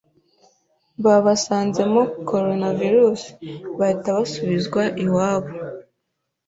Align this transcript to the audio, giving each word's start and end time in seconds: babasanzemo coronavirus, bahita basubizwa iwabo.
babasanzemo 1.03 2.01
coronavirus, 2.29 3.21
bahita 3.77 4.07
basubizwa 4.17 4.81
iwabo. 5.03 5.49